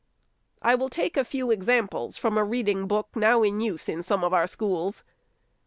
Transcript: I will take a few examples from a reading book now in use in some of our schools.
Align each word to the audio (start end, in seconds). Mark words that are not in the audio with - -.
I 0.63 0.73
will 0.73 0.89
take 0.89 1.15
a 1.15 1.23
few 1.23 1.51
examples 1.51 2.17
from 2.17 2.35
a 2.35 2.43
reading 2.43 2.87
book 2.87 3.09
now 3.13 3.43
in 3.43 3.59
use 3.61 3.87
in 3.87 4.01
some 4.01 4.23
of 4.23 4.33
our 4.33 4.47
schools. 4.47 5.03